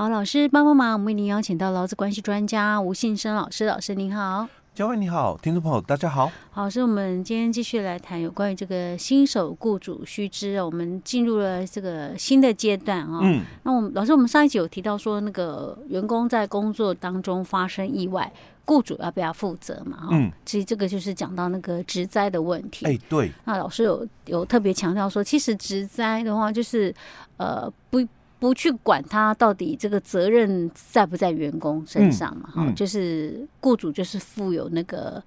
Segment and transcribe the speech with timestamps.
[0.00, 4.48] 好，老师帮帮忙，我们为您邀请到劳资关系专家吴信生老师，老师您好。
[4.74, 6.32] 嘉惠你好，听众朋友大家好。
[6.50, 13.20] 好，是我们今天继续来谈有关于这个新手雇主须知啊，我们进入了这个新的阶段啊。
[13.22, 18.32] 嗯，那我们老师，我们上一集有提到说，那个员工在工作当中发生意外，
[18.64, 20.08] 雇主要不要负责嘛？
[20.12, 22.86] 嗯，其实这个就是讲到那个职灾的问题。
[22.86, 23.30] 哎，对。
[23.44, 26.94] 那老师有有特别强调说，其实职灾的话，就是
[27.36, 28.00] 呃不。
[28.40, 32.48] 不去管他到底这个责任在不在员工身上嘛？
[32.50, 35.22] 哈、嗯嗯，就是雇主就是负有那个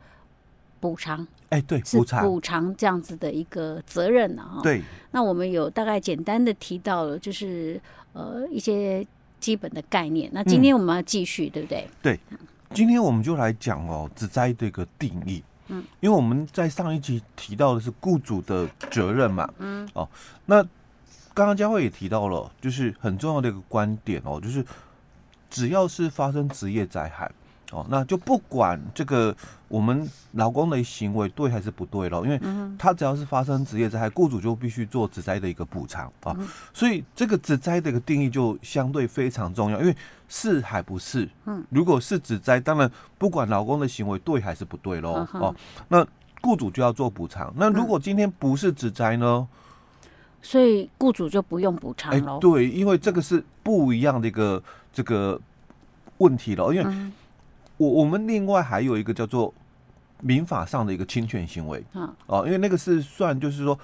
[0.80, 4.59] 补偿，哎、欸，对，补偿补偿这样子的一个责任啊。
[4.63, 4.81] 对，
[5.12, 7.80] 那我们有大概简单的提到了，就是
[8.13, 9.05] 呃一些
[9.40, 10.27] 基本的概念。
[10.34, 11.88] 那今天我们要继续、嗯，对不对？
[12.02, 12.20] 对，
[12.73, 15.43] 今天我们就来讲哦，职灾这个定义。
[15.68, 19.48] 嗯，因为我们在上一集提到的是雇主的责任嘛。
[19.59, 20.09] 嗯，哦，
[20.48, 20.66] 那。
[21.34, 24.64] 刚刚佳慧也提到了，就是很重要的一个观点哦，就是
[25.50, 27.32] 只要是发生职业灾害
[27.72, 29.35] 哦，那就不管这个
[29.68, 32.40] 我们劳工的行为对还是不对了，因为
[32.77, 36.38] 他只要是发生职业灾害，雇主就必须做职灾的一个补偿啊，
[36.72, 39.96] 所以这个职灾的一个定义就相对非常重要，因为
[40.29, 41.27] 是还不是？
[41.46, 45.55] 嗯，如果是职灾，当然不管劳工的行为对还是不对喽，哦，
[45.88, 46.05] 那
[46.41, 47.52] 雇主就要做补偿。
[47.57, 49.48] 那如果今天不是职灾呢？
[50.44, 52.38] 所以雇主就不用补偿了。
[52.38, 55.40] 对，因为这个是不一样的一个这个
[56.18, 56.72] 问题了。
[56.74, 57.12] 因为
[57.77, 59.52] 我我们另外还有一个叫做
[60.20, 61.82] 民法上的一个侵权行为。
[61.94, 62.13] 嗯。
[62.27, 63.80] 哦，因为那个是算就是说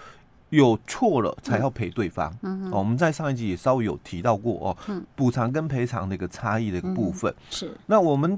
[0.50, 2.32] 有错了才要赔对方。
[2.42, 2.70] 嗯。
[2.72, 4.78] 哦，我们在上一集也稍微有提到过哦。
[4.90, 5.02] 嗯。
[5.16, 7.34] 补偿跟赔偿的一个差异的一个部分。
[7.50, 7.72] 是。
[7.86, 8.38] 那我们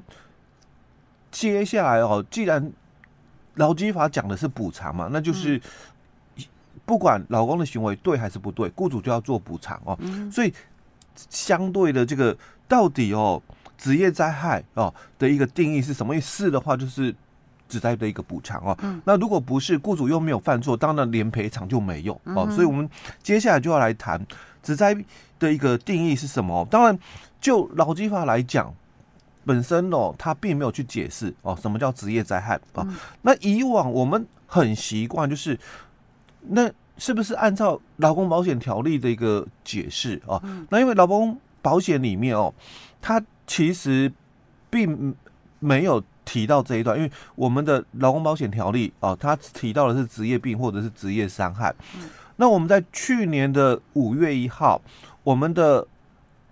[1.31, 2.71] 接下来哦，既然
[3.55, 5.59] 劳基法讲的是补偿嘛，那就是。
[6.85, 9.97] 不管老公的行为对还是不对，雇主就要做补偿哦。
[10.31, 10.53] 所以
[11.29, 12.35] 相对的这个
[12.67, 13.41] 到底哦，
[13.77, 17.15] 职业灾害哦的一个定义是什么意思的话，就是
[17.69, 18.77] 只在的一个补偿哦。
[19.05, 22.49] 那如果不是雇主又没有犯错，当然连赔偿就没有哦。
[22.51, 22.89] 所以我们
[23.21, 24.19] 接下来就要来谈
[24.63, 24.93] 只在
[25.39, 26.67] 的一个定义是什么。
[26.69, 26.97] 当然，
[27.39, 28.73] 就劳基法来讲，
[29.45, 32.87] 本身哦，它并没有去解释哦什么叫职业灾害啊。
[33.21, 35.57] 那以往我们很习惯就是。
[36.49, 40.65] 那是不是按照劳工保险条例的一个解释啊、嗯？
[40.69, 42.53] 那因为劳工保险里面哦，
[43.01, 44.11] 它其实
[44.69, 45.15] 并
[45.59, 52.01] 没有提到这一段，因为我们的劳工保险条例哦，它提到的是职业病或者是职业伤害、嗯。
[52.35, 54.81] 那我们在去年的五月一号，
[55.23, 55.85] 我们的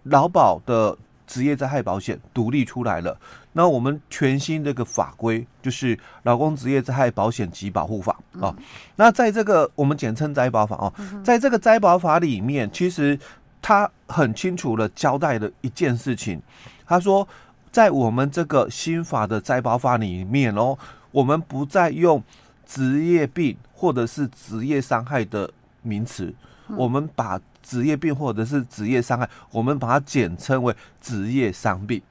[0.03, 0.97] 劳保的
[1.29, 3.15] 职业灾害保险独立出来了。
[3.53, 8.55] 那我们全新这个法规就是《劳工职业灾害保险及保护法》啊。
[8.95, 10.91] 那在这个我们简称灾保法哦，
[11.23, 13.17] 在这个灾保法里面，其实
[13.61, 16.41] 他很清楚的交代了一件事情。
[16.87, 17.27] 他说，
[17.71, 20.75] 在我们这个新法的灾保法里面哦，
[21.11, 22.23] 我们不再用
[22.65, 25.51] 职业病或者是职业伤害的
[25.81, 26.33] 名词，
[26.75, 32.01] 我们把职业病或者是职业伤害，我们把它简称为职业伤病。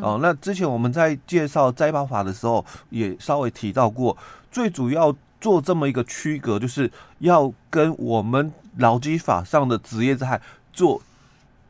[0.00, 4.16] 哦，那之前我们在介绍灾保法的时候，也稍微提到过，
[4.50, 10.40] 最主要做这么一个区隔，就是要跟我们劳基法上的职业灾害
[10.72, 11.02] 做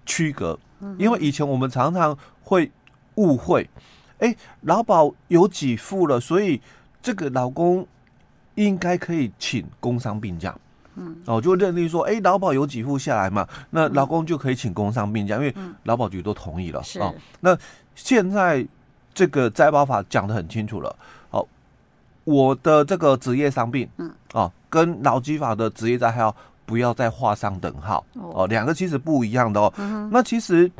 [0.04, 0.58] 区隔，
[0.98, 2.70] 因为以前我们常常会
[3.14, 3.70] 误会，
[4.18, 6.60] 哎，劳保有给付了，所以
[7.00, 7.86] 这个劳工
[8.56, 10.54] 应该可以请工伤病假。
[10.96, 15.54] 嗯，哦，就认定说，哎，劳保有给付下来嘛，那劳工就可以请工伤病假，因为
[15.84, 16.82] 劳保局都同意了。
[17.00, 17.56] 哦，那
[17.94, 18.66] 现在
[19.14, 20.94] 这个灾保法讲得很清楚了。
[21.30, 21.46] 哦，
[22.24, 26.32] 我的这个职业伤病，嗯，哦，跟劳基法的职业灾害
[26.66, 28.04] 不要再画上等号。
[28.14, 29.72] 哦，两个其实不一样的哦。
[30.10, 30.70] 那其实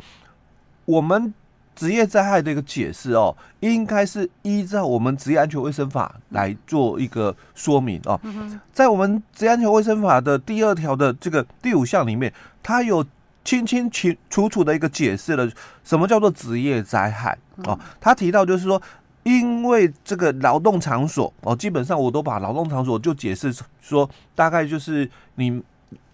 [0.85, 1.33] 我们。
[1.75, 8.19] 职业灾害的一个解释哦，应该是依照我们职业安全卫生法来做一个说明哦。
[8.71, 13.03] 在我们职业安全卫生法的第二条的这个第五项里面，它有
[13.43, 15.49] 清清清楚楚的一个解释了
[15.83, 17.77] 什么叫做职业灾害哦。
[17.99, 18.81] 他提到就是说，
[19.23, 25.61] 因为这个劳动场所哦，基本上我都把劳动场所就解释说，大概就是你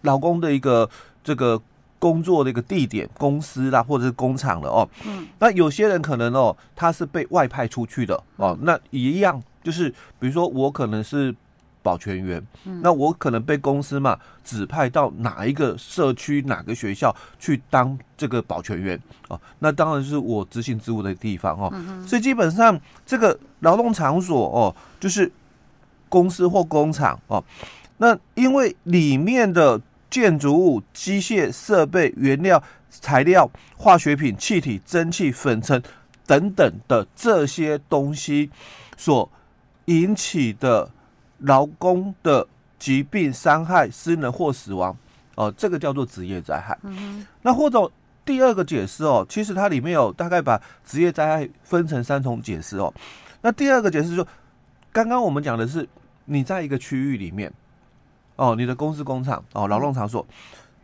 [0.01, 0.89] 老公的一个
[1.23, 1.61] 这个。
[1.99, 4.89] 工作的一个地点，公司啦，或者是工厂了哦。
[5.05, 5.27] 嗯。
[5.37, 8.57] 那有些人可能哦，他是被外派出去的哦。
[8.61, 11.35] 那一样就是，比如说我可能是
[11.83, 18.97] 保全员，嗯，那我可能被公司嘛指派到哪一个社区、哪个学校去当这个保全员
[19.27, 19.39] 哦。
[19.59, 21.69] 那当然是我执行职务的地方哦。
[21.73, 22.07] 嗯。
[22.07, 25.29] 所以基本上这个劳动场所哦，就是
[26.07, 27.43] 公司或工厂哦。
[27.97, 29.81] 那因为里面的。
[30.09, 35.81] 建筑物、机械设备、原料、材料、化学品、气体、蒸汽、粉尘
[36.25, 38.49] 等等的这些东西
[38.97, 39.29] 所
[39.85, 40.89] 引起的
[41.39, 42.47] 劳工的
[42.77, 44.91] 疾病、伤害、失能或死亡，
[45.35, 46.77] 哦、呃，这个叫做职业灾害。
[46.83, 47.91] 嗯、那或者
[48.25, 52.93] 第二个解释哦，其实它里面有大概把职业灾害分成三重解释哦。
[53.41, 54.27] 那第二个解释就，
[54.91, 55.87] 刚刚我们讲的是
[56.25, 57.51] 你在一个区域里面，
[58.39, 60.25] 哦，你的公司、工厂、哦，劳动场所。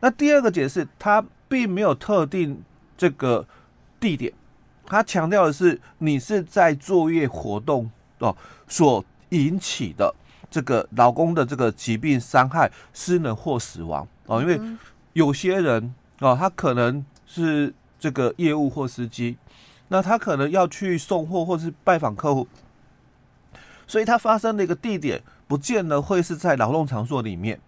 [0.01, 2.61] 那第二个解释，它并没有特定
[2.97, 3.47] 这个
[3.99, 4.31] 地点，
[4.85, 8.35] 它强调的是你是在作业活动哦
[8.67, 10.13] 所引起的
[10.51, 14.59] 这个劳工的这个疾病、伤害、失能或死亡哦，因为
[15.13, 19.37] 有些人哦，他可能是这个业务或司机。
[19.87, 22.47] 那他可能要去送货或是拜访客户，
[23.85, 27.59] 所以他发生的一个地点不见得会是在劳动场所里面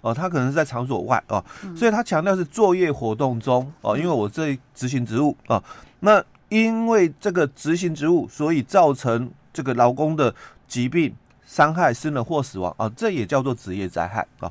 [0.00, 1.44] 哦，他可能是在场所外哦，
[1.76, 5.62] 所以他强调是作业活动中哦，因为我这执行职务啊，
[6.00, 10.34] 那因为这个执行职务，所以造成这个劳工的
[10.68, 11.14] 疾病、
[11.46, 14.50] 伤害、失能或死亡啊，这也叫做职业灾害啊。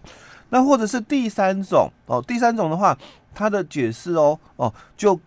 [0.49, 2.97] 那或者是第三种哦，第三种的话，
[3.33, 5.19] 他的解释哦哦就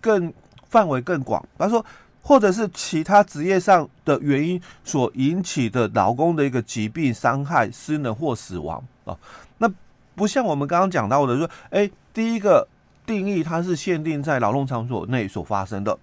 [0.00, 0.32] 更。
[0.72, 1.84] 范围更广，他说，
[2.24, 8.82] 或者是其他职业上的原因所引起的劳工的一个疾病、伤害、失能或死亡。
[9.04, 9.18] 啊，
[9.58, 9.68] 那
[10.14, 12.66] 不像我们刚刚讲到的说，哎，第一个
[13.04, 15.98] 定义它是限定在劳动场所内所发生的，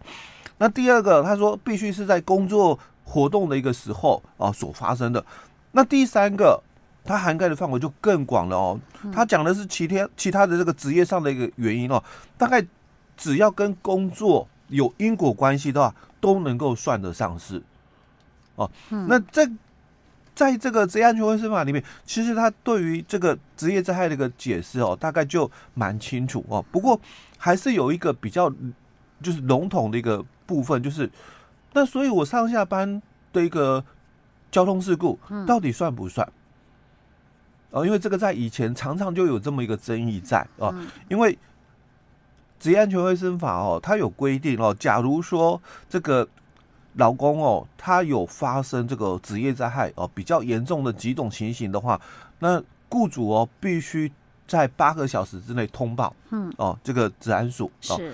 [0.57, 5.25] 那第二个他说必须是在工作活动的一个时候啊所发生的，
[5.71, 6.61] 那第三个
[7.05, 8.79] 它涵盖的范围就更广了哦，
[9.13, 12.03] 他讲的是其他其他的这个职业上的一个原因哦，
[12.37, 12.61] 大概
[13.15, 14.45] 只要跟工作。
[14.71, 17.61] 有因果关系的话，都能够算得上是
[18.55, 18.69] 哦。
[18.89, 19.49] 嗯、那在
[20.35, 26.63] 在这个职业安全卫生法里面，其实它对于这个职业灾害的一个解释哦，大概就蛮清楚哦。
[26.71, 26.99] 不过
[27.37, 28.49] 还是有一个比较
[29.21, 31.09] 就是笼统的一个部分，就是
[31.73, 33.01] 那所以我上下班
[33.33, 33.83] 的一个
[34.51, 36.31] 交通事故到底算不算？
[37.71, 40.73] 哦，因为这个在以前常常就有这么一个争议在哦，
[41.09, 41.37] 因为。
[42.59, 46.27] 职业安全卫生法哦，它有规定哦，假如说这个
[46.95, 51.99] 劳工哦，他有发生这个职业灾害哦，比较严重的几种情形的话，
[52.39, 54.11] 那雇主哦必须
[54.47, 57.95] 在八个小时之内通报，嗯，哦，这个治安署哦。
[57.95, 58.13] 是。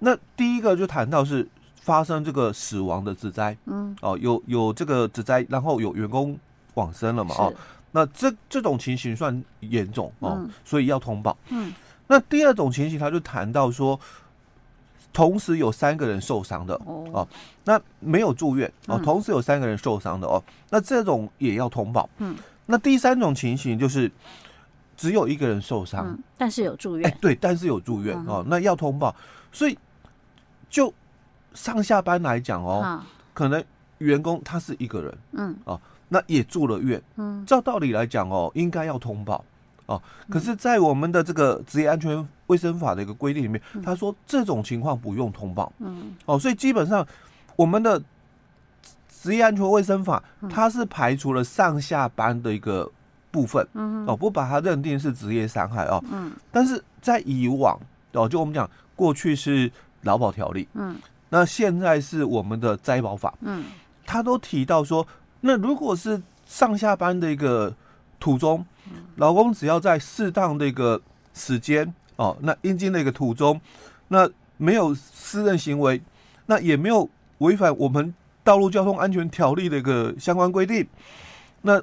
[0.00, 1.46] 那第一个就谈到是
[1.76, 6.36] 发生这个死亡的职灾，嗯，哦，有有这个职灾，然后有员工
[6.74, 7.54] 往生了嘛，哦，
[7.92, 11.72] 那这这种情形算严重哦，所以要通报，嗯。
[12.06, 13.98] 那第二种情形，他就谈到说，
[15.12, 17.26] 同时有三个人受伤的哦，
[17.64, 22.08] 那没有住院哦，同时有三个人受伤的哦，那这种也要通报。
[22.18, 22.36] 嗯，
[22.66, 24.10] 那第三种情形就是
[24.96, 27.08] 只有一个人受伤，但是有住院。
[27.08, 29.14] 哎，对，但是有住院哦，那要通报。
[29.50, 29.78] 所以
[30.68, 30.92] 就
[31.54, 33.00] 上下班来讲哦，
[33.32, 33.62] 可能
[33.98, 39.44] 员工他是一个人，嗯，哦，那也住了院，嗯，照道理来讲哦，应该要通报。
[39.86, 40.00] 哦，
[40.30, 45.70] 可是，在我们的这个职业安全卫生法的一个规定里面，他说这种情况不用通报。
[45.78, 47.06] 嗯，哦，所以基本上
[47.54, 48.02] 我们的
[49.08, 52.90] 职业安全卫生法，它是排除了上下班的一个
[53.30, 53.66] 部分。
[53.74, 56.02] 嗯，哦，不把它认定是职业伤害哦。
[56.10, 57.78] 嗯，但是在以往
[58.12, 59.70] 哦，就我们讲过去是
[60.02, 60.66] 劳保条例。
[60.72, 60.96] 嗯，
[61.28, 63.34] 那现在是我们的灾保法。
[63.42, 63.64] 嗯，
[64.06, 65.06] 他都提到说，
[65.42, 67.74] 那如果是上下班的一个
[68.24, 68.64] 途中，
[69.16, 70.98] 老公只要在适当的一个
[71.34, 73.60] 时间哦，那阴经的一个途中，
[74.08, 74.26] 那
[74.56, 76.00] 没有私人行为，
[76.46, 77.06] 那也没有
[77.38, 80.88] 违反我们道路交通安全条例的一个相关规定，
[81.60, 81.82] 那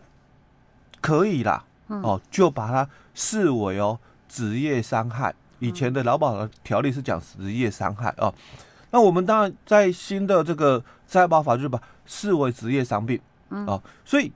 [1.00, 5.36] 可以啦，哦，就把它视为哦职业伤害。
[5.60, 8.34] 以前的劳保的条例是讲职业伤害哦，
[8.90, 14.34] 那我们当然在新的这个灾保法就是把视为职业伤病哦，所以。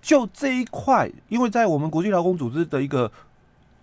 [0.00, 3.10] 就这一块，因为在我们国际劳工组织的一个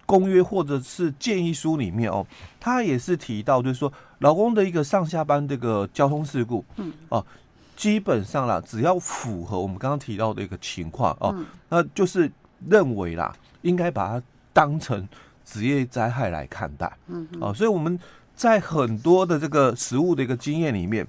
[0.06, 2.26] 公约或者是建议书里面哦，
[2.60, 7.26] 他也是提到，就是说劳工的一个上下班这个交通事故，嗯，哦，
[7.76, 11.36] 基本上啦，只要符合我们刚刚提到的一个情况哦，
[11.70, 12.32] 那就是
[12.70, 15.08] 认为啦，应该把它当成
[15.44, 18.00] 职业灾害来看待，嗯，哦，所以我们
[18.36, 21.06] 在很多的这个实务的一个经验里面，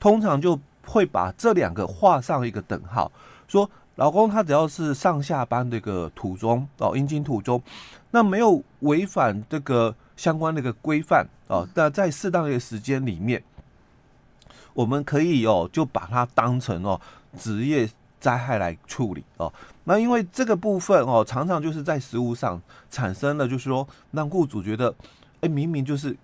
[0.00, 3.12] 通常就会把这两个画上一个等号，
[3.46, 3.70] 说。
[3.98, 7.60] 劳工他只要是上下班的一个途中哦，应经途中，
[8.12, 13.42] 那没有违反这个相关的一个规范哦，那在适当的一个时间里面，
[14.72, 17.00] 我们可以哦就把它当成哦
[17.36, 17.90] 职业
[18.20, 19.52] 灾害来处理哦。
[19.82, 24.94] 那因为这个部分哦，常常就是在实务上产生了，就是说让雇主觉得
[25.40, 26.16] 哎，明明就是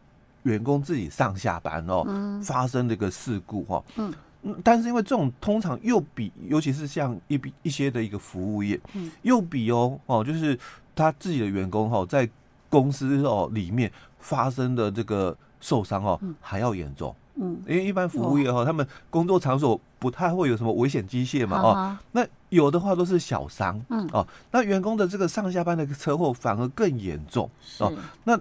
[0.44, 4.14] 员工自己上下班哦，嗯、发生这个事故哈、哦，嗯，
[4.62, 10.58] 但是因为这种通常又比，尤其是像一比一些的一个服务业，嗯，又比哦哦，就是
[10.94, 12.28] 他自己的员工哈、哦，在
[12.68, 17.14] 公司哦里面发生的这个受伤哦，嗯、还要严重。
[17.36, 28.38] 嗯，因为一般服务业哈，哦、他们工作场所不太会有什么危险机械嘛，哦，哦，那有的话都是小伤，嗯，哦，那员工的这个上下班的车祸反而更严重，哦，那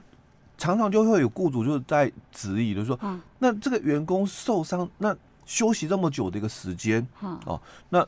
[0.60, 7.06] 常常就会有雇主就是在质疑，就是说，嗯，那这个员工受伤，那休息这么久的一个时间，
[7.46, 8.06] 哦，那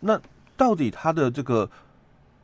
[0.00, 0.20] 那
[0.56, 1.70] 到底他的这个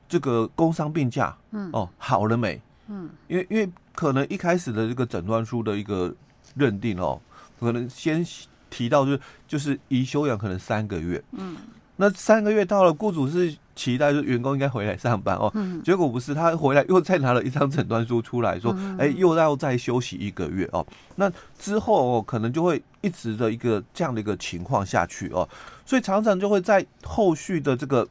[0.08, 2.60] 这个工伤病假，嗯，哦，好了没？
[2.88, 6.14] 嗯，因为因为可能一开始的这个诊断书的一个
[6.54, 7.20] 认定哦。
[7.60, 8.22] 可能先
[8.68, 11.56] 提到就是就是宜休养可能三个月，嗯，
[11.96, 25.48] 那三个月到了，雇主是期待就员工应该回来上班哦，嗯，结果不是，他回来又再拿了一张诊断书出来说，哎，又要再休息一个月哦，那之后哦，可能就会一直的一个这样的一个情况下去哦，
[25.86, 28.06] 所以常常就会在后续的这个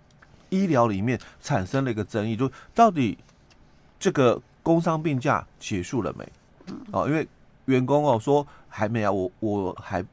[0.49, 3.17] 医疗里面产生了一个争议，就到底
[3.99, 6.27] 这个工伤病假结束了没？
[6.91, 7.27] 哦，因为。
[7.67, 10.03] 员工哦说还没啊，我我还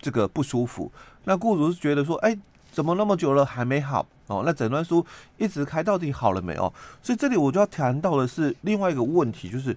[0.00, 0.90] 这个不舒服。
[1.24, 2.34] 那雇主是觉得说，哎，
[2.72, 4.42] 怎么那么久了还没好哦？
[4.44, 5.04] 那诊断书
[5.38, 6.72] 一直开，到底好了没哦？
[7.02, 9.76] 所以这里我就要谈到的是另外一个问题，就是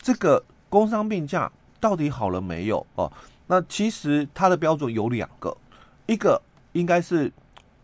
[0.00, 1.50] 这个工伤病假
[1.80, 3.10] 到底好了没有哦？
[3.46, 5.56] 那其实它的标准有两个，
[6.06, 6.40] 一个
[6.72, 7.32] 应该是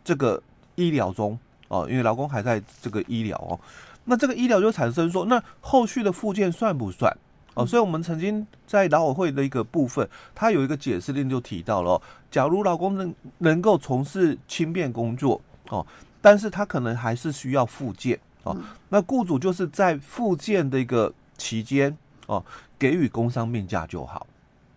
[0.04, 0.42] 这个
[0.75, 1.38] 医疗中
[1.69, 3.59] 哦，因为劳工还在这个医疗哦，
[4.04, 7.16] 那这个医疗就产生说，那后续的附件算不算？
[7.54, 15.38] 哦，所以我们曾经在劳委会的一个部分，它有一个解释令就提到了哦，假如劳工能能够从事轻便工作
[15.73, 15.87] 哦，
[16.21, 18.57] 但是他可能还是需要复健哦，
[18.88, 22.45] 那雇主就是在复健的一个期间哦，
[22.79, 24.26] 给予工伤病假就好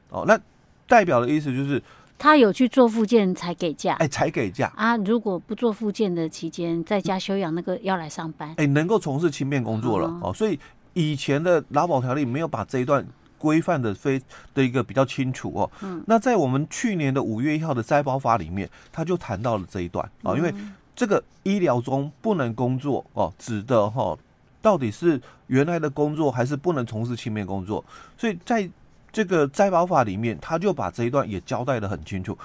[0.09, 0.39] 哦，那
[0.87, 1.81] 代表的意思就是
[2.17, 10.59] 他有去做复健才给假，哎，才给假啊，如果不做复健的期间在家休养，那个要来上班，哎，能够从事轻便工作了哦，所以。
[10.97, 13.05] 以前的劳保条例没有把这一段
[13.37, 14.17] 规范的非
[14.53, 15.69] 的一个比较清楚哦。
[15.81, 16.01] 嗯。
[16.07, 20.55] 那在我们去年的五月一号的灾保法里面，他就谈到了这一段啊，因为
[20.95, 24.17] 这个医疗中不能工作哦，指的哈
[24.61, 27.83] 到底是原来的工作还是不能从事轻便工作？
[28.17, 28.69] 所以在
[29.11, 32.37] 这个灾保法里面，他就把这一段也交代的很清楚。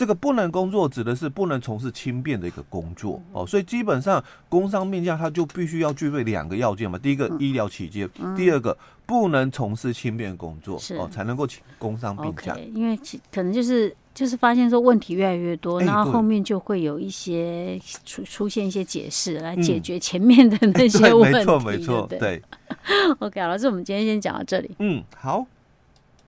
[0.00, 6.98] 这个不能工作指的是不能从事轻便的一个工作哦，所以基本上工伤病假它就必须要具备两个要件嘛。
[6.98, 12.56] 第一个医疗期间，第二个不能从事轻便工作哦，才能够请工伤病假。
[12.74, 12.98] 因为
[13.30, 21.38] 可能就是就是发现说问题越来越多，然后后面就会有一些出出现一些解释来解决前面的那 些问题。
[21.40, 22.42] 没错没错，对。
[23.20, 24.70] OK，好了，这我们今天先讲到这里。
[24.78, 25.46] 嗯，好。